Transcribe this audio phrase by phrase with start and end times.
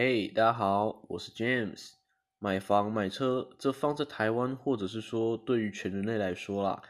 [0.00, 1.94] 嘿，大家好，我是 James。
[2.38, 6.80] 买房买车，这放在台湾，或者是说对于全人类来说啦，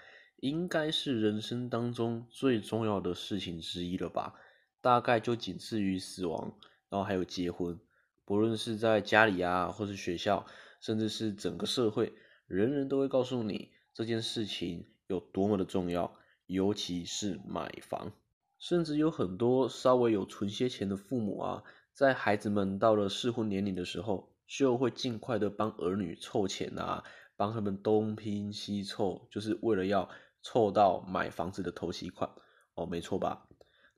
[0.40, 4.34] 应该是人生当中最重要的事情之一了吧？
[4.82, 6.52] 大概就仅次于死亡，
[6.90, 7.80] 然后还有结婚。
[8.26, 10.44] 不论是在家里啊，或是学校，
[10.82, 12.12] 甚至是整个社会，
[12.46, 16.14] 人人都会告诉你这件事情有多么的重要，
[16.44, 18.12] 尤其是买房。
[18.58, 21.64] 甚至有很多稍微有存些钱的父母啊。
[21.98, 27.02] 在孩子们到了适婚年龄的时候，就会尽快的帮儿女凑钱啊，
[27.34, 30.08] 帮他们东拼西凑，就是为了要
[30.40, 32.30] 凑到买房子的头期款
[32.74, 33.48] 哦，没错吧？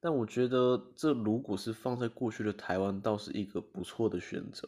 [0.01, 4.67] 但我觉得这如果是放在过去的台湾，倒是一个不错的选择。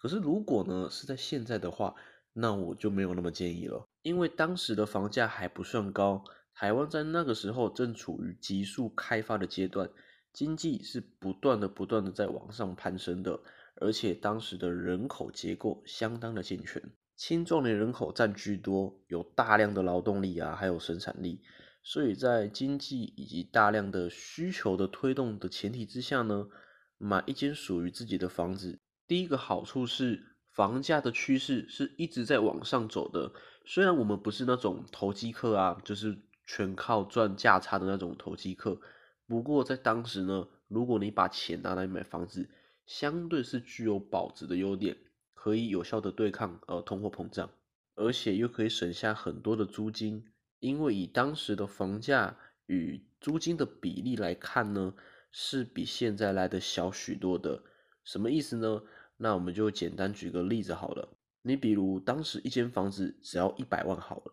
[0.00, 1.94] 可是如果呢是在现在的话，
[2.32, 9.90] 那我就没有那么建议了，因为当时的房价还不算高，台湾在那个时候正处于急速开发的阶段。
[10.32, 13.38] 经济是不断的、不断的在往上攀升的，
[13.76, 16.82] 而且当时的人口结构相当的健全，
[17.16, 21.42] 青壮年人口占居多，有大量的劳动力啊，还有生产力，
[21.82, 26.48] 所以在经济以及大量的需求的推动的前提之下呢，
[26.96, 33.32] 买一间属于自己的房子，第一个好处是房价的趋势是一直在往上走的，
[33.66, 38.80] 虽然我们不是那种投机客啊，就是全靠赚价差的那种投机客。
[39.26, 42.50] 不过在当时呢，如果你把钱拿来买房子，
[42.84, 44.96] 相对是具有保值的优点，
[45.32, 47.48] 可以有效的对抗呃通货膨胀，
[47.94, 50.26] 而且又可以省下很多的租金，
[50.58, 54.92] 因为以当时的房价与租金的比例来看呢，
[55.30, 57.62] 是比现在来的小许多的。
[58.04, 58.82] 什么意思呢？
[59.16, 61.08] 那我们就简单举个例子好了，
[61.42, 64.32] 你比如当时一间房子只要一百万好了，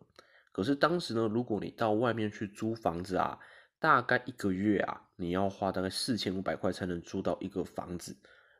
[0.52, 3.40] 可是当时呢，如果你到外面去租房子啊。
[3.80, 8.18] 大概一个月啊，你要花大概四千五百块才能租到一个房子，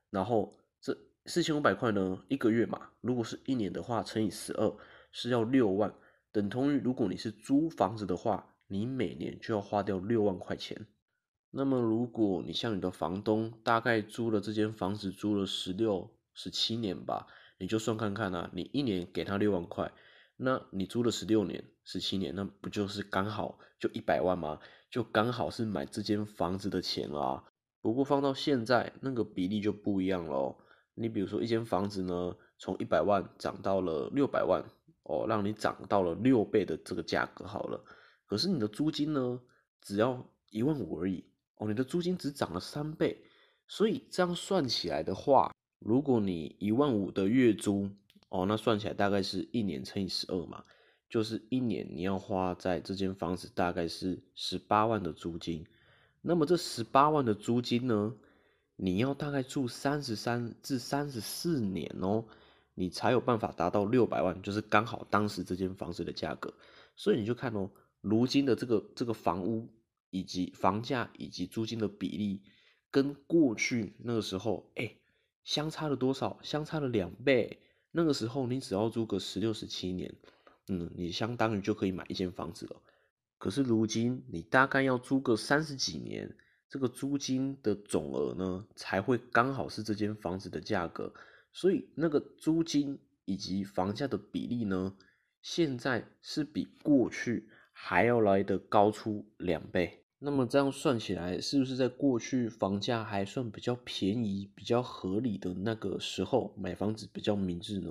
[0.10, 4.74] 然后这四千五百块呢，一个月嘛，如果是一年的话，乘以十二
[5.12, 5.94] 是要六万，
[6.32, 10.88] 等同于如果你是租房子的话，你每年就要花掉六万块钱。
[11.52, 17.28] 那么如果你像你的房东，大概租了这间房子租了十六、十七年吧，
[17.58, 19.92] 你就算看看啊，你一年给他六万块。
[20.38, 24.60] 那你租了十六年、十七年，那不就是刚好就一百万吗？
[24.90, 27.44] 就刚好是买这间房子的钱啦。
[27.82, 30.58] 不过放到现在，那个比例就不一样喽。
[30.96, 34.64] 你比如说一间房子呢，从一百万涨到了六百万，
[35.04, 37.82] 哦，让你涨到了六倍的这个价格好了。
[38.26, 39.40] 可是你的租金呢，
[39.82, 41.24] 只要一万五而已，
[41.56, 43.24] 哦，你的租金只涨了三倍。
[43.66, 47.90] 所以这样算起来的话，如果你一万五的月租，
[48.28, 50.66] 哦，那算起来大概是一年乘以十二嘛，
[51.10, 55.66] 就是一年你要花在这间房子大概是十八万的租金。
[56.22, 58.14] 那么这十八万的租金呢，
[58.76, 62.26] 你要大概住三十三至三十四年哦，
[62.76, 66.54] 你才有办法达到六百万，就是刚好当时这间房子的价格。
[66.96, 67.70] 所以你就看哦，
[68.02, 69.68] 如今的这个这个房屋
[70.10, 72.42] 以及房价以及租金的比例，
[72.92, 74.94] 跟过去那个时候，哎，
[75.44, 76.38] 相差了多少？
[76.44, 77.60] 相差了两倍。
[77.92, 80.14] 那个时候你只要租个十六十七年，
[80.70, 82.82] 嗯，你相当于就可以买一间房子了。
[83.38, 86.36] 可是如今你大概要租个三十几年，
[86.70, 91.14] 这个租金的总额呢才会刚好是这间房子的价格。
[91.52, 94.96] 所以那个租金以及房价的比例呢，
[95.42, 100.06] 现在是比过去还要来的高出两倍。
[100.20, 107.90] 那么这样算起来，是不是在过去房价还算比较便宜、比较合理的那个时候买房子比较明智呢？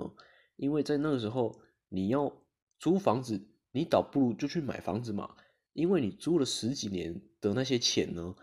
[0.57, 2.31] 因为在那个时候，你要
[2.79, 5.37] 租房子，你倒不如就去买房子嘛。
[5.73, 8.35] 因为你租了十几年的那些钱呢，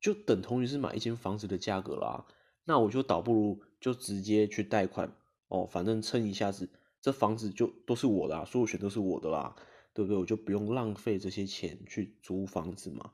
[0.00, 2.26] 就等同于是买一间房子的价格啦。
[2.64, 5.12] 那我就倒不如就直接去贷款
[5.48, 6.68] 哦，反正撑一下子，
[7.00, 9.54] 这房子就都是我的，所有权都是我的啦，
[9.94, 10.16] 对不对？
[10.16, 13.12] 我就不用浪费这些钱去租房子嘛。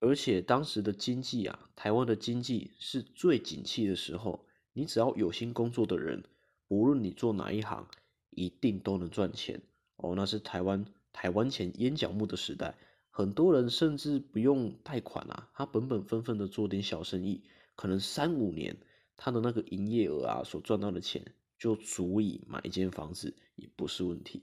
[0.00, 6.22] 而且当时的经济啊，台湾的经济是最景气的时候，你只要有心工作的人，
[6.68, 7.88] 无论你做哪一行，
[8.30, 9.60] 一定都能赚钱
[9.98, 10.14] 哦。
[10.16, 12.74] 那是台湾台湾钱烟角木的时代，
[13.10, 17.44] 很多人甚至不用贷款啊，他本本分分的做点小生意，
[17.76, 18.76] 可能三五年，
[19.16, 24.42] 他的那个营业额啊，所赚到的钱就足以买一间房子，也不是问题。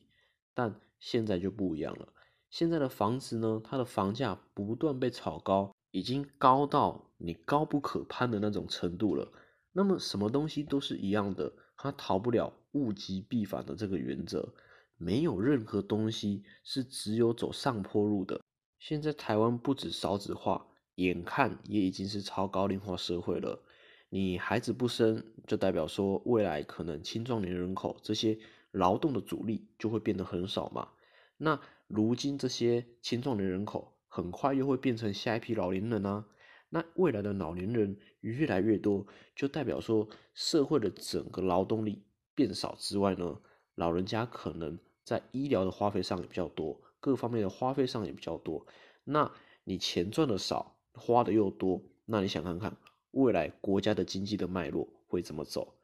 [0.53, 2.09] 但现在就不一样了。
[2.49, 9.31] 现在的房子呢，它的房价不断被炒高，已经高到你高不可攀的那种程度了。
[9.73, 14.53] 那么什么东西都是一样的，它逃不了物极必反的这个原则，
[14.97, 18.41] 没有任何东西是只有走上坡路的。
[18.79, 23.61] 现在台湾不止少子化，眼看也已经是超高龄化社会了。
[24.09, 28.37] 你孩子不生，就代表说未来可能青壮年人口这些
[28.71, 30.89] 劳动的主力就会变得很少嘛。
[31.37, 36.25] 那如今这些青壮年人口很快又会变成下一批老年人啊。
[36.69, 39.05] 那未来的老年人越来越多，
[39.35, 42.03] 就代表说社会的整个劳动力
[42.33, 43.39] 变少之外呢，
[43.75, 48.65] 老人家可能在医疗的花费上也比较多，各方面的花费上也比较多。
[49.03, 49.31] 那
[49.63, 52.75] 你钱赚的少，花的又多，那你想看看
[53.11, 55.75] 未来国家的经济的脉络会怎么走？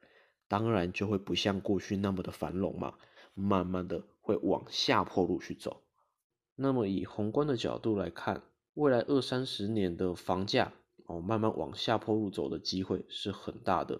[0.48, 2.96] 当然就会不像过去那么的繁荣嘛，
[3.34, 5.84] 慢慢的会往下坡路去走。
[6.56, 8.44] 那么以宏观的角度来看，
[8.74, 10.74] 未来二三十年的房价。
[11.08, 14.00] 哦，慢慢往下坡路走的机会是很大的，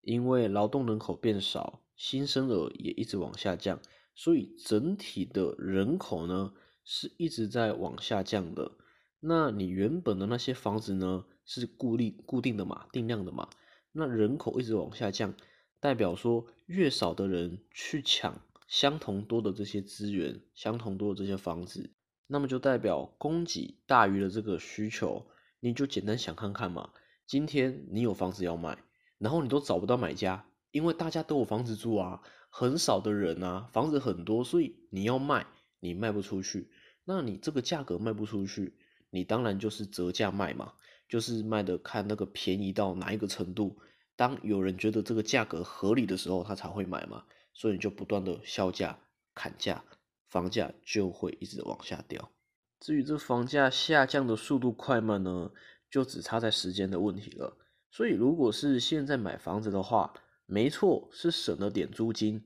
[0.00, 3.78] 因为劳动人口变少，新生儿也一直往下降，
[4.14, 8.72] 所以整体的人口呢是一直在往下降的。
[9.20, 13.50] 那你原本的那些房子呢是固定固定的嘛，定量的嘛？
[13.92, 15.34] 那人口一直往下降，
[15.78, 21.92] 代表说越少的人去抢相同多的这些资源，相同多的这些房子，
[22.28, 25.26] 那么就代表供给大于了这个需求。
[25.60, 26.94] 你就简单想看看嘛，
[27.26, 28.78] 今天你有房子要卖，
[29.18, 35.46] 然后你都找不到买家，因为大家都有房子住啊，很少的人啊，房子很多，所以你要卖，
[35.80, 36.70] 你卖不出去，
[37.04, 38.76] 那你这个价格卖不出去，
[39.10, 40.72] 你当然就是折价卖嘛，
[41.08, 43.78] 就是卖的看那个便宜到哪一个程度，
[44.16, 48.98] 当有人觉得这个价格合理的时候，他才会买嘛，所以你就不断的销价
[49.34, 49.84] 砍价，
[50.28, 52.30] 房价就会一直往下掉。
[52.78, 55.50] 至于这房价下降的速度快慢呢，
[55.90, 57.56] 就只差在时间的问题了。
[57.90, 60.14] 所以，如果是现在买房子的话，
[60.50, 62.42] 没错，是省了点租金，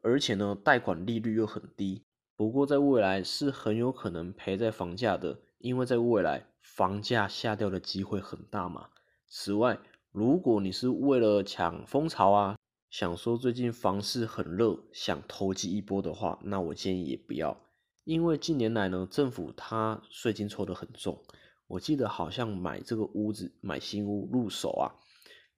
[0.00, 2.04] 而且呢，贷款利率又很低。
[2.36, 8.90] 不过，在未来是很有可能赔在房价的，因为在未来房价下掉的机会很大嘛。
[9.26, 9.80] 此外，
[10.12, 12.56] 如果你是为了抢风潮啊，
[12.90, 17.60] 想说最近房市很热，想投机一波的话，那我建议也不要。
[18.04, 21.20] 因为近年来呢，政府它税金抽得很重，
[21.66, 24.94] 我记得好像买这个屋子买新屋入手啊，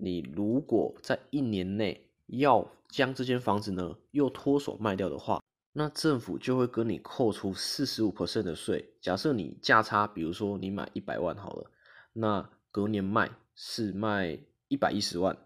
[0.01, 5.43] 你如果在一年内要将这间房子呢又脱手卖掉的话，
[5.73, 8.93] 那政府就会跟你扣除四十五的税。
[9.01, 11.71] 假设你价差，比如说你买一百万好了，
[12.13, 14.39] 那隔年卖是卖
[14.69, 15.37] 一百一十万，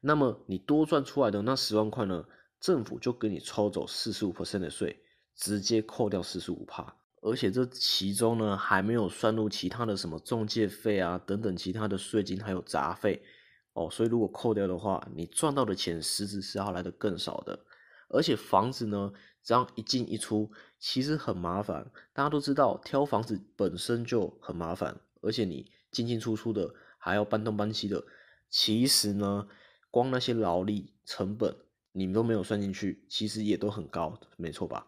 [0.00, 2.24] 那么你多赚出来的那十万块呢，
[2.60, 4.98] 政府就给你抽走四十五的税。
[5.34, 13.22] 直接扣掉四十五趴，而且这其中呢还没有算入其他的什么中介费啊等等其他的税金还有杂费
[13.74, 17.58] 哦，所以如果扣掉的话，你赚到的钱实质是要来的更少的。
[18.08, 19.10] 而且房子呢
[19.42, 21.90] 这样一进一出，其实很麻烦。
[22.12, 28.04] 大家都知道挑房子本身就很麻烦，而且你进进出出的还要搬东搬西的，
[28.50, 29.48] 其实呢
[29.90, 31.56] 光那些劳力成本
[31.92, 34.86] 你们都没有算进去，其实也都很高，没错吧？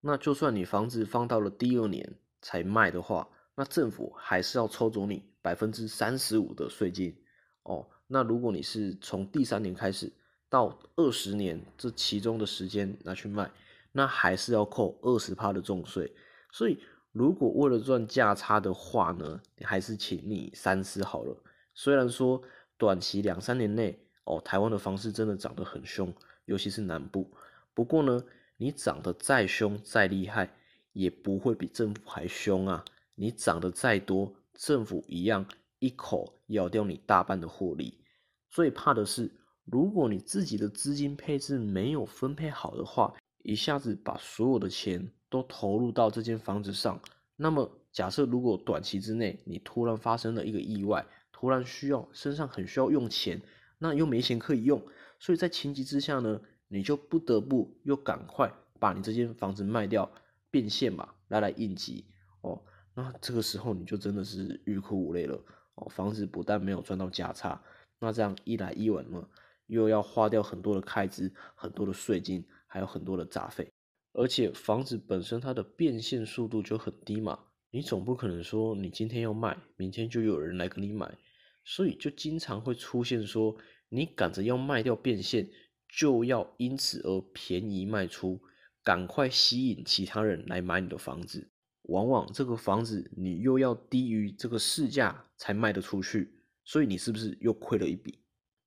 [0.00, 7.16] 那就算你房子放到了第二年才卖的话，那政府还是要抽走你百分之三十五的税金
[7.62, 7.86] 哦。
[8.06, 10.12] 那如果你是从第三年开始
[10.48, 13.50] 到二十年这其中的时间拿去卖，
[13.92, 16.12] 那还是要扣二十趴的重税。
[16.50, 16.78] 所以
[17.12, 21.36] 如果为了赚价差的话呢，还是请你三思好了。
[21.74, 22.42] 虽然说
[22.76, 26.12] 短期两三年内哦，台湾的房市真的涨得很凶，
[26.44, 27.30] 尤其是南部。
[27.74, 28.24] 不过呢。
[28.58, 30.56] 你涨得再凶再厉害，
[30.94, 32.82] 也不会比政府还凶啊！
[33.14, 35.44] 你涨得再多，政府一样
[35.78, 38.00] 一口咬掉你大半的获利。
[38.48, 39.30] 最怕的是，
[39.64, 47.00] 如果你自己的资金配置没有分配好的话，一下子把所有的钱都投入到这间房子上，
[47.36, 53.40] 那么假设如果短期之内你突然发生了一个意外，突然需要身上很需要用钱，
[53.78, 54.82] 那又没钱可以用，
[55.18, 56.40] 所以在情急之下呢？
[56.68, 60.10] 你就不得不又赶快把你这间房子卖掉
[60.50, 62.06] 变现嘛，来来应急
[62.40, 62.60] 哦。
[62.92, 65.40] 那这个时候你就真的是欲哭无泪了
[65.76, 65.88] 哦。
[65.88, 67.62] 房子不但没有赚到价差，
[68.00, 69.26] 那这样一来一往呢，
[69.66, 73.70] 又要花掉很多的开支、很多的税金，还有很多的杂费。
[74.12, 77.38] 而且房子本身它的变现速度就很低嘛，
[77.70, 81.16] 你总不可能说你今天要卖，明天就有人来跟你买，
[81.64, 83.56] 所以就经常会出现说
[83.88, 85.48] 你赶着要卖掉变现。
[85.88, 88.40] 就要因此而便宜卖出，
[88.82, 91.48] 赶快吸引其他人来买你的房子。
[91.88, 96.32] 往往这个房子你又要低于这个市价才卖得出去，
[96.64, 98.18] 所以你是不是又亏了一笔？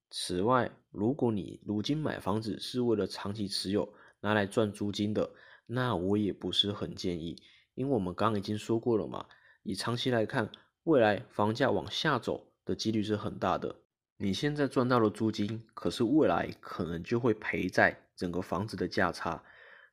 [0.10, 5.30] 此外，如果你如今买房子是为了长期持有，拿来赚租金的，
[5.66, 7.42] 那我也不是很建议，
[7.76, 9.26] 因为我们刚刚已经说过了嘛，
[9.64, 10.52] 以长期来看，
[10.84, 13.76] 未来房价往下走的几率是很大的。
[14.18, 19.44] 你现在赚到了租金，可是未来可能就会赔在整个房子的价差。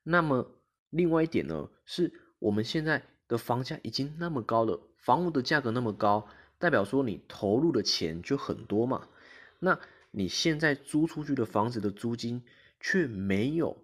[0.03, 0.51] 那么
[0.91, 6.29] 另外一点呢，是我们现在的房价已经那么高了，房屋的价格那么高，
[6.59, 9.09] 代表说你投入的钱就很多嘛。
[9.59, 9.79] 那
[10.11, 12.43] 你现在租出去的房子的租金
[12.81, 13.77] 却没有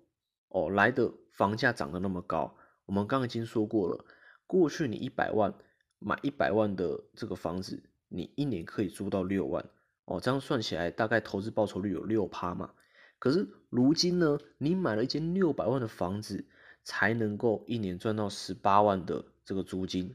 [0.48, 2.56] 哦来的房价涨得那么高。
[2.86, 4.04] 我们刚刚已经说过了，
[4.46, 5.54] 过去你一百万
[5.98, 9.64] 买一百万的这个房子，你一年可以租到六万。
[10.04, 12.72] 哦，这样算起来大概投资报酬率有六趴嘛？
[13.18, 16.44] 可是如今呢，你买了一间六百万的房子，
[16.82, 20.14] 才能够一年赚到十八万的这个租金，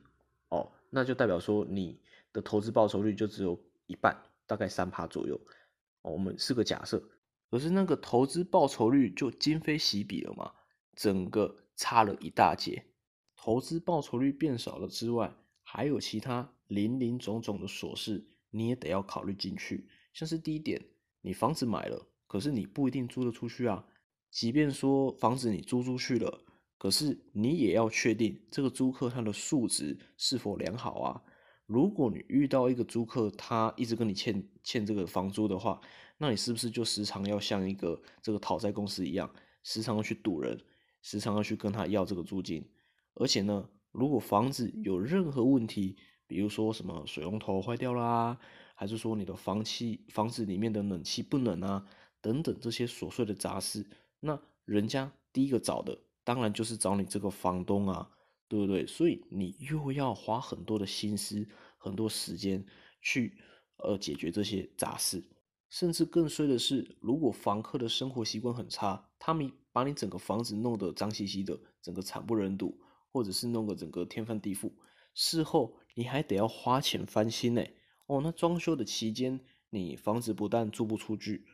[0.50, 2.00] 哦，那就代表说你
[2.34, 5.40] 的投资报酬率就只有一半，大概三趴左右。
[6.02, 7.02] 哦，我们是个假设，
[7.50, 10.54] 可是那个投资报酬率就今非昔比了嘛，
[10.96, 12.86] 整个差了一大截。
[13.36, 18.28] 投资报酬率变少了之外，还有其他林林总总的琐事。
[18.50, 20.82] 你也得要考虑进去，像是第一点，
[21.22, 23.86] 你房子买了，可是你不一定租得出去啊。
[24.32, 26.46] 即便说房子你租出去了，
[26.78, 31.22] 可是你也要确定这个租客他的素质是否良好啊。
[31.66, 35.82] 如果你遇到一个租客，他一直跟你欠欠这个房租的话，
[36.18, 39.30] 那你是不是就时常要像一个这个讨债公司一样，
[39.64, 40.58] 时常要去堵人，
[41.02, 42.66] 时常要去跟他要这个租金？
[43.16, 48.38] 而且呢，如果房子有任何问题，比如说什么水龙头坏掉啦，
[48.74, 51.86] 还是说你的房气房子里面的冷气不冷啊，
[52.22, 53.86] 等等这些琐碎的杂事，
[54.22, 58.12] 那人家第一个找的当然就是找你这个房东啊，
[58.50, 58.86] 对不对？
[58.86, 62.66] 所以你又要花很多的心思、很多时间
[63.02, 63.38] 去
[63.78, 65.24] 呃解决这些杂事，
[65.70, 72.78] 甚至更衰的是，如果房客的生活习惯很差，他们把你整个房子弄得脏兮兮的，整个惨不忍睹，
[73.14, 74.74] 或者是弄个整个天翻地覆。
[75.14, 77.64] 事后你还得要花钱翻新呢，
[78.08, 81.46] 哦，那装修的期间，你房子不但租不出去，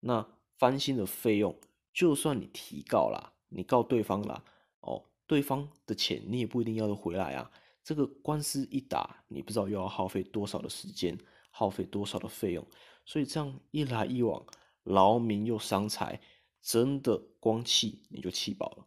[0.00, 0.26] 那
[0.58, 1.56] 翻新的费用，
[1.92, 4.44] 就算你提高了，你告对方啦，
[4.80, 7.50] 哦，对方的钱你也不一定要得回来啊。
[7.82, 11.18] 这个官司一打，你不知道又要耗费多少的时间，
[11.50, 12.66] 耗费多少的费用，
[13.04, 14.44] 所以这样一来一往，
[14.82, 16.20] 劳民又伤财，
[16.60, 18.86] 真的光气你就气饱了。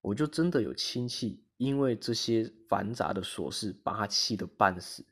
[0.00, 1.44] 我就真的有亲戚。
[1.60, 5.04] 因为这些繁杂的琐事把他气得半死，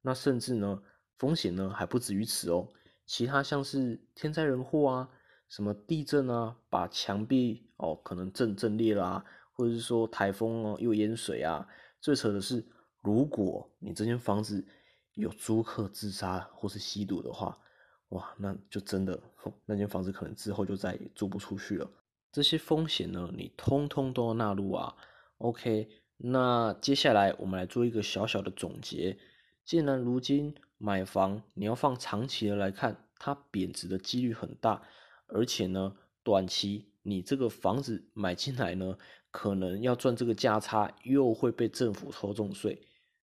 [0.00, 0.82] 那甚至呢
[1.18, 2.66] 风险呢还不止于此哦，
[3.04, 5.10] 其他像是天灾人祸啊，
[5.50, 11.68] 什么地震啊，把墙壁哦可能震震裂啦，或者是说台风哦又淹水啊，
[12.00, 12.64] 最扯的是，
[13.02, 14.64] 如果你这间房子
[15.14, 17.58] 有租客自杀或是吸毒的话，
[18.10, 19.20] 哇，那就真的
[19.66, 21.90] 那间房子可能之后就再也租不出去了。
[22.32, 24.94] 这些风险呢，你通通都要纳入啊。
[25.38, 29.18] OK，那接下来我们来做一个小小的总结。
[29.64, 34.82] 既然如今买房你要放长期的来看，它贬值的几率很大，
[35.32, 38.96] 而且呢，短期你这个房子买进来呢，
[39.30, 42.80] 可能要赚这个价差，又会被政府抽重税。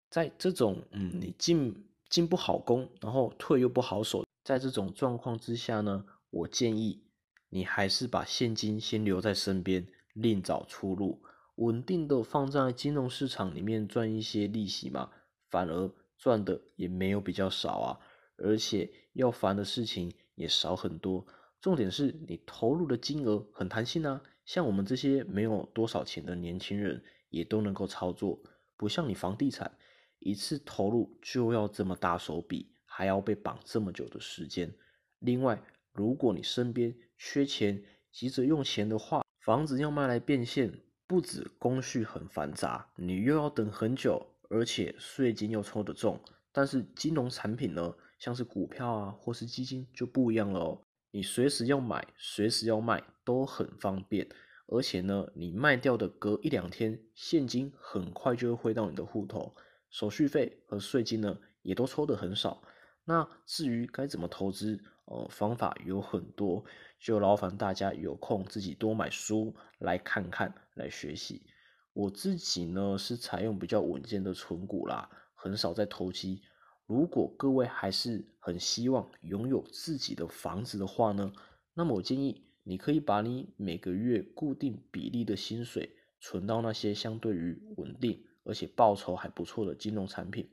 [0.09, 7.03] 在这种嗯，你进进不好攻，然后退又不好守，在这种状况之下呢，我建议
[7.49, 11.21] 你还是把现金先留在身边，另找出路。
[11.55, 15.09] 稳定的放在金融市场里面赚一些利息嘛，
[15.49, 17.99] 反而赚的也没有比较少啊，
[18.37, 21.25] 而且要烦的事情也少很多。
[21.59, 28.39] 重点是你投入的金额很弹性啊，像我们这些没有多少钱的年轻人也都能够操作，
[28.75, 29.77] 不像你房地产
[30.19, 34.73] 一次投入就要这么大手笔，还要被绑这么久的时间。
[35.19, 35.61] 另外，
[35.91, 40.81] 如果你身边缺钱急着用钱的话，房子要卖来变现。
[41.09, 46.19] 不止工序很繁杂，你又要等很久，而且税金又抽得重。
[46.51, 54.27] 但是金融产品呢，像是股票啊或是基金就不一样了哦，你随时要买，随时要卖都很方便。
[54.67, 59.55] 而且呢，你卖掉的隔一两天，现金很快就会汇到你的户头，
[59.89, 62.61] 手续费和税金呢也都抽得很少。
[63.05, 64.79] 那至于该怎么投资？
[65.05, 66.65] 呃，方法有很多，
[66.99, 71.45] 就劳烦大家有空自己多买书来看看，来学习。
[71.93, 76.41] 我自己呢是采用比较稳健的存股啦，很少在投机。
[76.87, 81.31] 如果各位还是很希望拥有自己的房子的话呢，
[81.73, 90.49] 那么我建议你可以把你每个月固定比例的薪水存到那些相对于稳定而且报酬还不错的金融产品。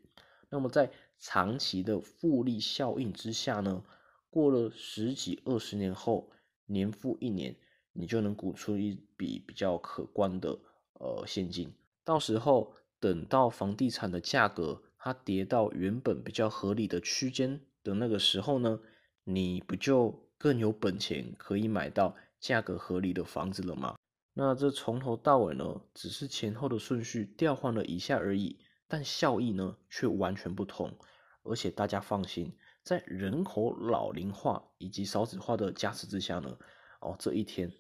[0.51, 3.85] 那么在长期的复利效应之下呢？
[4.29, 6.31] 过了十几二十年后，
[6.67, 7.55] 年复一年，
[7.93, 10.59] 你就能鼓出一笔比较可观的
[10.95, 11.73] 呃现金。
[12.05, 18.81] 到时候等到房地产的价格它跌到原本比较合理的区间的那个时候呢，
[19.25, 23.97] 你不就更有本钱可以买到价格合理的房子了吗？
[24.33, 28.59] 那这从头到尾呢，只是前后的顺序调换了一下而已，
[28.89, 30.97] 但效益呢却完全不同。
[31.43, 36.57] 而且大家放心，在人口老龄化以及少子化的加持之下呢，
[37.03, 37.71] 哦，这一天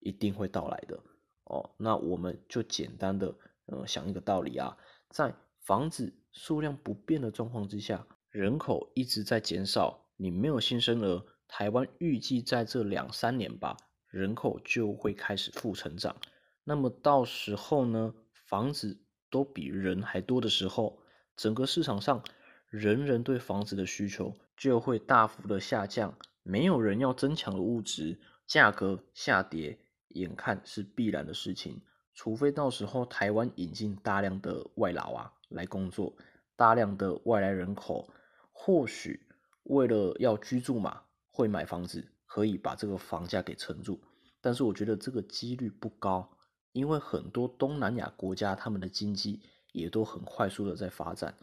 [0.00, 1.00] 一定会到来的。
[1.44, 3.36] 哦，那我们就简单的
[3.66, 4.76] 呃想一个道理啊，
[5.10, 13.76] 在房子数量不变的状况之下，人口一直在减少，你没有新生儿，台湾预计在这两三年吧，
[14.08, 16.16] 人口就会开始负成长。
[16.64, 18.14] 那么到时候呢，
[18.46, 20.98] 房子都比人还多的时候，
[21.36, 22.24] 整个市场上
[22.68, 29.78] 人人对房子的需求就会大幅的下降，没有人要增强的物质，价格下跌。
[30.08, 31.80] 眼看是必然的事情，
[32.12, 36.16] 除非到时候台湾引进大量的外劳啊来工作，
[36.56, 38.08] 大量的外来人口，
[38.52, 39.26] 或许
[39.64, 44.00] 为了要居住嘛，会买房子，可以把这个房价给撑住。
[44.40, 46.36] 但是我觉得这个几率不高，
[46.72, 49.40] 因为很多东南亚国家他们的经济
[49.72, 51.34] 也都很快速的在发展，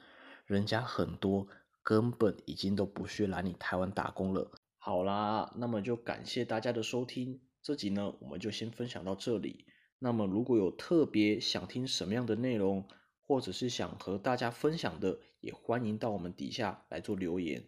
[0.46, 1.48] 人家很多
[1.82, 4.51] 根本已经都不屑来你台湾打工了。
[4.78, 7.42] 好啦，那么就感谢大家的收听。
[7.62, 9.66] 这集呢，我们就先分享到这里。
[10.00, 12.88] 那么，如果有特别想听什么样的内容，
[13.29, 17.63] 或者是想和大家分享的，也欢迎到我们底下来做留言。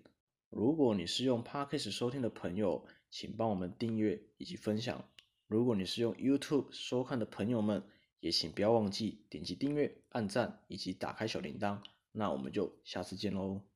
[0.49, 5.07] 如果你是用 Podcast 收听的朋友，请帮我们订阅以及分享。
[5.45, 7.83] 如果你是用 YouTube 收看的朋友们，
[8.21, 11.77] 也请不要忘记点击订阅、按赞以及打开小铃铛。
[12.11, 13.70] 那我们就下次见喽。